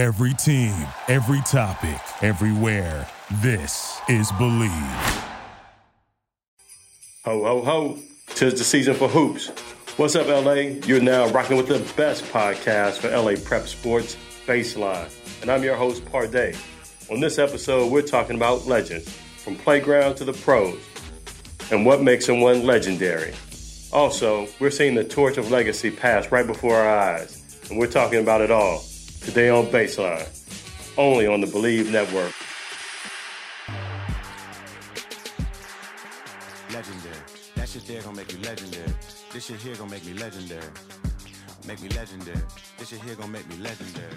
[0.00, 0.74] Every team,
[1.08, 3.06] every topic, everywhere.
[3.42, 5.24] This is Bleav.
[7.26, 7.98] Ho, ho, ho.
[8.28, 9.50] Tis the season for hoops.
[9.98, 10.80] What's up, LA?
[10.86, 14.16] You're now rocking with the best podcast for LA Prep Sports,
[14.46, 15.10] Baseline.
[15.42, 16.54] And I'm your host, Parday.
[17.10, 20.80] On this episode, we're talking about legends, from playground to the pros,
[21.70, 23.34] and what makes someone legendary.
[23.92, 28.20] Also, we're seeing the torch of legacy pass right before our eyes, and we're talking
[28.20, 28.82] about it all
[29.20, 30.26] today on Baseline,
[30.96, 32.32] only on the Bleav Network.
[36.72, 37.16] Legendary.
[37.56, 38.92] That shit there gonna make you legendary.
[39.32, 40.62] This shit here gonna make me legendary.
[41.66, 42.40] Make me legendary.
[42.78, 44.12] This shit here gonna make me legendary.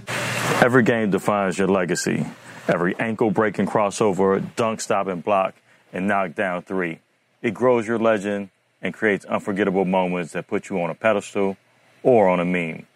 [0.64, 2.26] Every game defines your legacy.
[2.68, 5.56] Every ankle breaking crossover, dunk stop and block,
[5.92, 7.00] and knockdown three.
[7.42, 8.50] It grows your legend
[8.82, 11.58] and creates unforgettable moments that put you on a pedestal
[12.04, 12.88] or on a meme.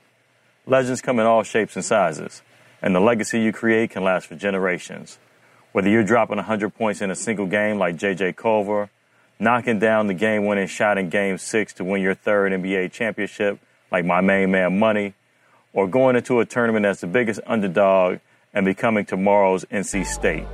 [0.69, 2.41] Legends come in all shapes and sizes,
[2.81, 5.17] and the legacy you create can last for generations.
[5.71, 8.89] Whether you're dropping 100 points in a single game like JJ Culver,
[9.39, 13.59] knocking down the game winning shot in game six to win your third NBA championship
[13.93, 15.13] like my main man Money,
[15.71, 18.19] or going into a tournament as the biggest underdog
[18.53, 20.47] and becoming tomorrow's NC State.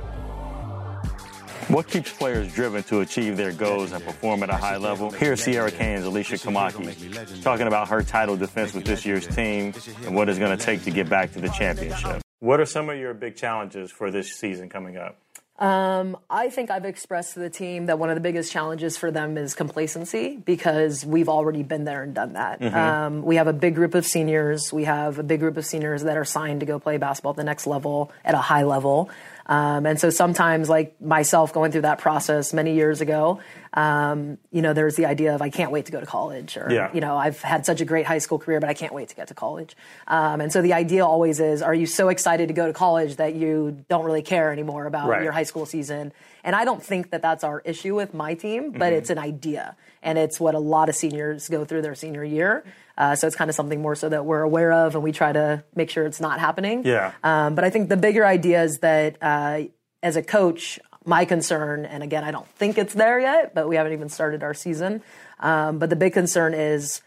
[1.68, 5.10] What keeps players driven to achieve their goals and perform at a high level?
[5.10, 9.72] Here's Sierra Canyon's Alicia Komaki talking about her title defense with this year's team
[10.04, 12.20] and what it's going to take to get back to the championship.
[12.40, 15.18] What are some of your big challenges for this season coming up?
[15.56, 19.12] Um, I think I've expressed to the team that one of the biggest challenges for
[19.12, 22.60] them is complacency because we've already been there and done that.
[22.60, 22.76] Mm-hmm.
[22.76, 24.72] Um, we have a big group of seniors.
[24.72, 27.36] We have a big group of seniors that are signed to go play basketball at
[27.36, 29.10] the next level, at a high level.
[29.46, 33.40] Um, and so sometimes, like myself going through that process many years ago,
[33.74, 36.68] um, you know, there's the idea of I can't wait to go to college, or
[36.72, 36.88] Yeah.
[36.94, 39.14] you know, I've had such a great high school career, but I can't wait to
[39.14, 39.76] get to college.
[40.06, 43.16] Um, and so the idea always is, are you so excited to go to college
[43.16, 45.22] that you don't really care anymore about Right.
[45.22, 46.12] your high school season?
[46.42, 48.96] And I don't think that that's our issue with my team, but Mm-hmm.
[48.96, 52.64] it's an idea, and it's what a lot of seniors go through their senior year.
[52.98, 55.32] Uh, so it's kind of something more so that we're aware of, and we try
[55.32, 56.84] to make sure it's not happening.
[56.84, 57.12] Yeah.
[57.22, 59.62] Um, but I think the bigger idea is that uh,
[60.02, 63.76] as a coach, my concern, and again, I don't think it's there yet, but we
[63.76, 65.02] haven't even started our season.
[65.40, 67.02] Um, but the big concern is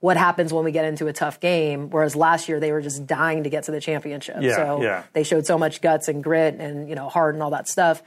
[0.00, 1.90] what happens when we get into a tough game.
[1.90, 5.02] Whereas last year they were just dying to get to the championship, Yeah, so yeah.
[5.12, 8.02] they showed so much guts and grit and you know heart and all that stuff.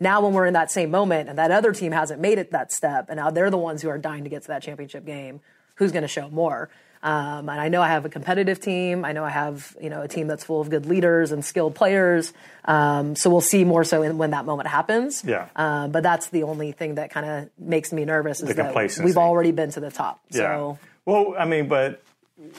[0.00, 2.72] Now, when we're in that same moment and that other team hasn't made it that
[2.72, 5.40] step, and now they're the ones who are dying to get to that championship game,
[5.76, 6.70] who's going to show more?
[7.04, 9.04] Um, and I know I have a competitive team.
[9.04, 11.74] I know I have you know a team that's full of good leaders and skilled
[11.74, 12.32] players.
[12.64, 15.24] Um, so we'll see more so in, when that moment happens.
[15.26, 15.48] Yeah.
[15.56, 19.00] Um, but that's the only thing that kind of makes me nervous is The that
[19.02, 20.20] we've already been to the top.
[20.30, 22.02] So Well, I mean, but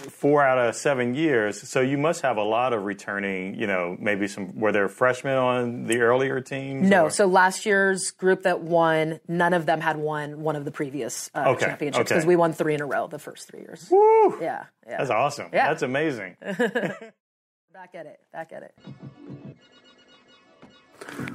[0.10, 3.56] four out of seven years, so you must have a lot of returning.
[3.60, 6.90] You know, maybe some were there freshmen on the earlier teams?
[6.90, 10.66] No, or- so last year's group that won, none of them had won one of
[10.66, 12.16] the previous uh, Okay, championships okay.
[12.16, 13.88] because we won three in a row the first three years.
[13.90, 14.38] Woo!
[14.42, 14.98] Yeah, yeah.
[14.98, 15.50] That's awesome.
[15.54, 15.68] Yeah.
[15.70, 16.36] That's amazing.
[16.42, 18.76] Back at it, back at it.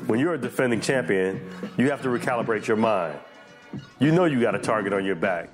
[0.07, 1.41] When you're a defending champion,
[1.77, 3.19] you have to recalibrate your mind.
[3.99, 5.51] You know you got a target on your back.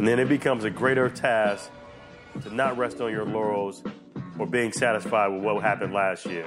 [0.00, 1.70] And then it becomes a greater task
[2.40, 3.82] to not rest on your laurels
[4.38, 6.46] or being satisfied with what happened last year.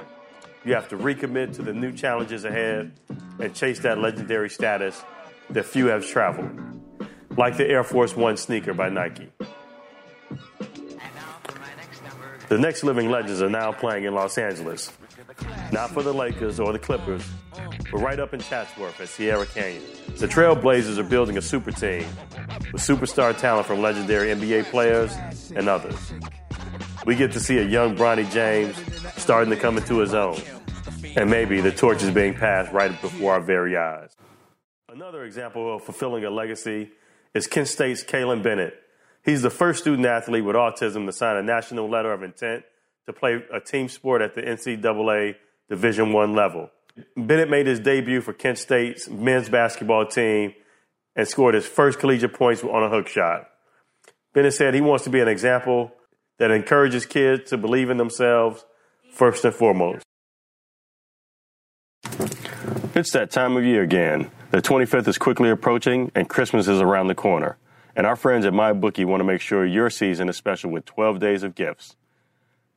[0.64, 2.98] You have to recommit to the new challenges ahead
[3.38, 5.00] and chase that legendary status
[5.50, 6.50] that few have traveled.
[7.36, 9.30] Like the Air Force One sneaker by Nike.
[12.48, 14.90] The next living legends are now playing in Los Angeles.
[15.70, 17.22] Not for the Lakers or the Clippers,
[17.92, 19.84] but right up in Chatsworth at Sierra Canyon.
[20.16, 22.04] The Trailblazers are building a super team
[22.74, 25.16] with superstar talent from legendary NBA players
[25.54, 26.12] and others.
[27.06, 28.76] We get to see a young Bronny James
[29.16, 30.40] starting to come into his own.
[31.14, 34.16] And maybe the torch is being passed right before our very eyes.
[34.88, 36.90] Another example of fulfilling a legacy
[37.32, 38.74] is Kent State's Kalin Bennett.
[39.24, 42.64] He's the first student athlete with autism to sign a national letter of intent
[43.06, 45.36] to play a team sport at the NCAA
[45.68, 46.70] Division One level.
[47.16, 50.54] Bennett made his debut for Kent State's men's basketball team
[51.16, 53.48] and scored his first collegiate points on a hook shot.
[54.32, 55.92] Bennett said he wants to be an example
[56.38, 58.64] that encourages kids to believe in themselves
[59.12, 60.04] first and foremost.
[62.94, 64.30] It's that time of year again.
[64.50, 67.58] The 25th is quickly approaching and Christmas is around the corner.
[67.96, 71.20] And our friends at MyBookie want to make sure your season is special with 12
[71.20, 71.96] days of gifts.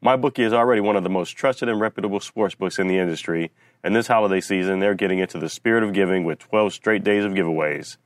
[0.03, 3.51] MyBookie is already one of the most trusted and reputable sports books in the industry,
[3.83, 7.25] and this holiday season they're getting into the spirit of giving with 12 straight days
[7.25, 7.97] of giveaways.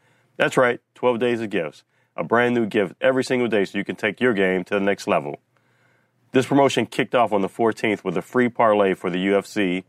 [0.42, 1.84] That's right, 12 days of gifts.
[2.18, 4.80] A brand new gift every single day so you can take your game to the
[4.80, 5.40] next level.
[6.32, 9.84] This promotion kicked off on the 14th with a free parlay for the UFC,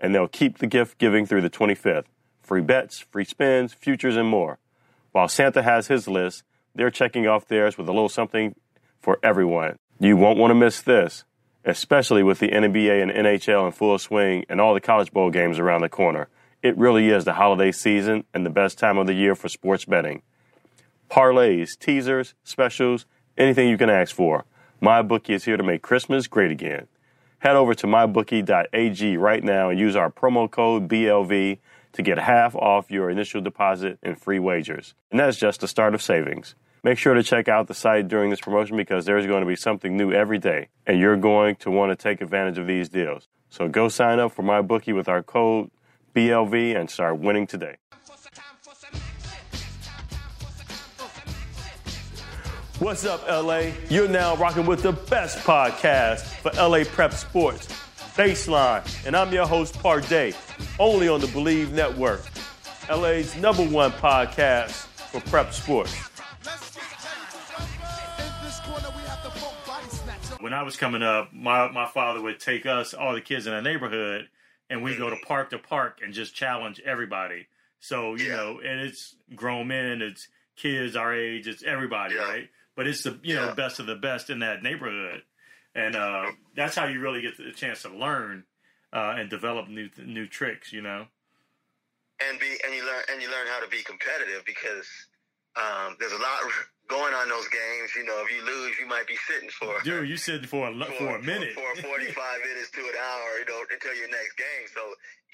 [0.00, 2.06] and they'll keep the gift giving through the 25th.
[2.42, 4.58] Free bets, free spins, futures, and more.
[5.12, 6.42] While Santa has his list,
[6.74, 8.56] they're checking off theirs with a little something
[8.98, 9.76] for everyone.
[10.00, 11.22] You won't want to miss this,
[11.64, 15.60] especially with the NBA and NHL in full swing and all the college bowl games
[15.60, 16.26] around the corner.
[16.62, 19.84] It really is the holiday season and the best time of the year for sports
[19.84, 20.22] betting.
[21.10, 23.04] Parlays, teasers, specials,
[23.36, 24.44] anything you can ask for.
[24.80, 26.86] MyBookie is here to make Christmas great again.
[27.40, 31.58] Head over to mybookie.ag right now and use our promo code BLV
[31.94, 34.94] to get half off your initial deposit and free wagers.
[35.10, 36.54] And that's just the start of savings.
[36.84, 39.56] Make sure to check out the site during this promotion because there's going to be
[39.56, 43.26] something new every day, and you're going to want to take advantage of these deals.
[43.50, 45.70] So go sign up for MyBookie with our code
[46.14, 47.76] BLV and start winning today.
[52.78, 53.70] What's up, LA?
[53.88, 57.68] You're now rocking with the best podcast for LA Prep Sports,
[58.16, 60.34] Baseline, and I'm your host, Parday,
[60.80, 62.22] only on the Bleav Network,
[62.90, 65.94] LA's number one podcast for prep sports.
[70.40, 73.52] When I was coming up, my, my father would take us, all the kids in
[73.52, 74.28] the neighborhood,
[74.72, 77.46] and we go to park to park and just challenge everybody.
[77.80, 82.48] So, you know, and it's grown men, it's kids our age, it's everybody, right?
[82.74, 83.54] But it's the you know Yeah.
[83.54, 85.22] best of the best in that neighborhood,
[85.74, 86.26] and uh,
[86.56, 88.44] that's how you really get the chance to learn
[88.92, 90.72] uh, and develop new new tricks.
[90.72, 91.06] You know.
[92.20, 94.88] and be and you learn and you learn how to be competitive because
[95.56, 96.40] um, there's a lot
[96.88, 97.90] going on those games.
[97.96, 100.70] You know, if you lose, you might be sitting for Dude, you sitting for a
[100.70, 101.52] lo- for a minute.
[101.54, 101.86] for, 45
[102.46, 103.28] minutes to an hour.
[103.40, 104.66] You know, until your next game.
[104.74, 104.82] So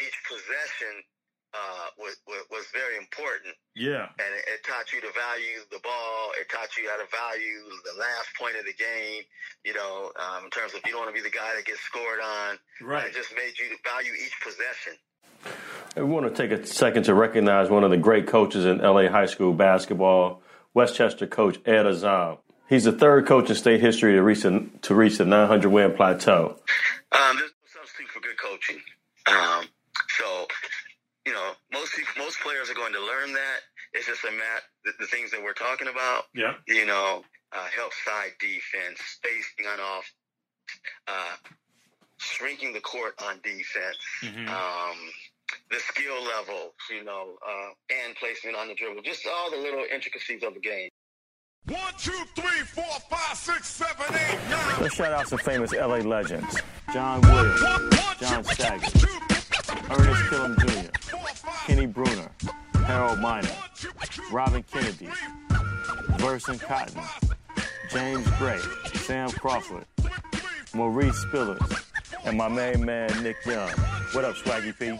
[0.00, 1.02] each possession
[1.54, 5.80] uh, was, was was very important, yeah, and it, it taught you to value the
[5.80, 6.30] ball.
[6.38, 9.24] It taught you how to value the last point of the game.
[9.64, 11.80] You know, um, in terms of you don't want to be the guy that gets
[11.80, 12.58] scored on.
[12.84, 13.06] right.
[13.08, 15.00] It just made you value each possession.
[15.96, 19.08] I want to take a second to recognize one of the great coaches in LA
[19.08, 20.42] high school basketball,
[20.82, 22.38] Westchester coach Ed Azzam.
[22.68, 25.92] He's the third coach in state history to reach, the- to reach the 900 win
[25.94, 26.60] plateau.
[27.10, 28.80] Um, there's no substitute for good coaching.
[29.26, 29.66] Um,
[30.16, 30.46] so,
[31.26, 33.58] you know, most people, most players are going to learn that.
[33.92, 36.26] It's just a mat the, the things that we're talking about.
[36.32, 36.54] Yeah.
[36.68, 40.12] You know, uh, help side defense, spacing on off,
[41.08, 41.36] uh,
[42.18, 43.98] shrinking the court on defense.
[44.22, 44.48] Mhm.
[44.48, 44.98] Um,
[45.70, 47.70] the skill level, you know, uh,
[48.06, 50.88] and placement on the dribble, just all the little intricacies of the game.
[51.66, 54.80] One, two, three, four, five, six, seven, eight, nine.
[54.80, 56.56] Let's shout out some famous LA legends
[56.92, 57.60] John Williams,
[58.18, 59.04] John Saget,
[59.90, 61.16] Ernest Killam Jr.,
[61.66, 62.30] Kenny Brunner,
[62.86, 63.50] Harold Miner,
[64.30, 65.08] Robin Kennedy,
[66.16, 67.02] Verson Cotton,
[67.90, 68.60] James Gray,
[68.94, 69.84] Sam Crawford,
[70.72, 71.84] Maurice Spillers,
[72.24, 73.70] and my main man Nick Young.
[74.12, 74.98] What up, Swaggy P?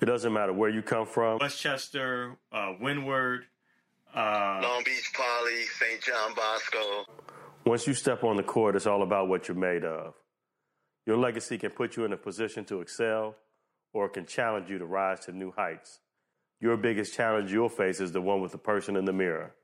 [0.00, 1.38] It doesn't matter where you come from.
[1.38, 3.44] Westchester, uh, Windward.
[4.14, 6.00] Uh, Long Beach Poly, St.
[6.00, 7.04] John Bosco.
[7.66, 10.14] Once you step on the court, it's all about what you're made of.
[11.04, 13.36] Your legacy can put you in a position to excel
[13.92, 16.00] or it can challenge you to rise to new heights.
[16.60, 19.54] Your biggest challenge you'll face is the one with the person in the mirror.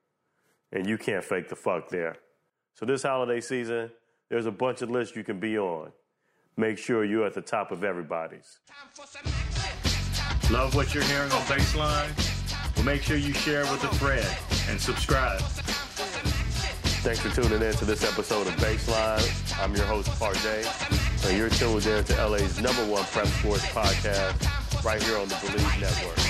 [0.73, 2.17] And you can't fake the fuck there.
[2.75, 3.91] So this holiday season,
[4.35, 5.93] there's a bunch of lists you can be on.
[6.57, 8.59] Make sure you're at the top of everybody's.
[10.50, 12.75] love what you're hearing on Baseline.
[12.75, 14.26] Well, make sure you share with a friend
[14.69, 15.38] and subscribe.
[17.05, 19.62] Thanks for tuning in to this episode of Baseline.
[19.62, 20.64] I'm your host, Parday,
[21.29, 25.37] and you're tuned in to LA's number one prep sports podcast right here on the
[25.37, 26.24] Bleav Network.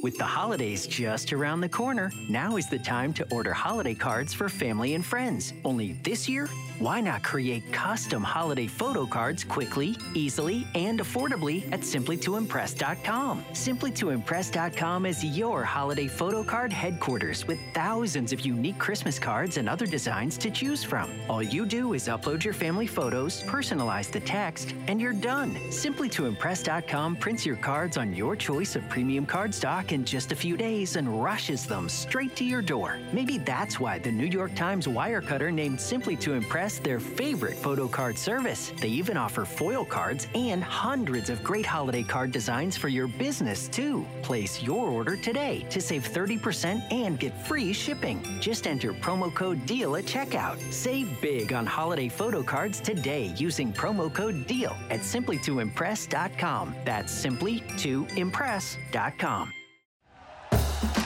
[0.00, 4.32] With the holidays just around the corner, now is the time to order holiday cards
[4.32, 5.52] for family and friends.
[5.64, 11.80] Only this year, why not create custom holiday photo cards quickly, easily, and affordably at
[11.80, 13.44] simplytoimpress.com?
[13.50, 19.86] Simplytoimpress.com is your holiday photo card headquarters with thousands of unique Christmas cards and other
[19.86, 21.10] designs to choose from.
[21.28, 25.56] All you do is upload your family photos, personalize the text, and you're done.
[25.70, 30.56] Simplytoimpress.com prints your cards on your choice of premium card stock in just a few
[30.56, 32.98] days and rushes them straight to your door.
[33.12, 37.88] Maybe that's why the New York Times Wirecutter named Simply to Impress their favorite photo
[37.88, 38.72] card service.
[38.80, 43.68] They even offer foil cards and hundreds of great holiday card designs for your business,
[43.68, 44.06] too.
[44.22, 48.22] Place your order today to save 30% and get free shipping.
[48.40, 50.58] Just enter promo code DEAL at checkout.
[50.72, 56.74] Save big on holiday photo cards today using promo code DEAL at simplytoimpress.com.
[56.84, 59.52] That's simply to impress.com.